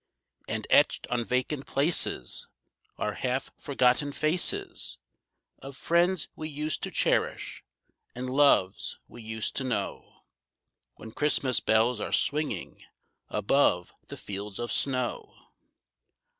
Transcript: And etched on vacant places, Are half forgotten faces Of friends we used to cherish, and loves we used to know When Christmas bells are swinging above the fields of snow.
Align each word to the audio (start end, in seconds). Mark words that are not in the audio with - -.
And 0.47 0.65
etched 0.71 1.05
on 1.11 1.23
vacant 1.25 1.67
places, 1.67 2.47
Are 2.97 3.13
half 3.13 3.51
forgotten 3.59 4.11
faces 4.13 4.97
Of 5.59 5.77
friends 5.77 6.27
we 6.35 6.49
used 6.49 6.81
to 6.81 6.89
cherish, 6.89 7.63
and 8.15 8.27
loves 8.27 8.97
we 9.07 9.21
used 9.21 9.55
to 9.57 9.63
know 9.63 10.23
When 10.95 11.11
Christmas 11.11 11.59
bells 11.59 12.01
are 12.01 12.11
swinging 12.11 12.83
above 13.29 13.93
the 14.07 14.17
fields 14.17 14.57
of 14.57 14.71
snow. 14.71 15.35